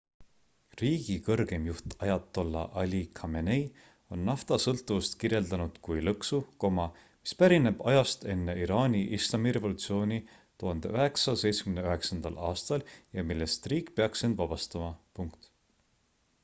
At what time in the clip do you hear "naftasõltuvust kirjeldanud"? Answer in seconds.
4.29-5.75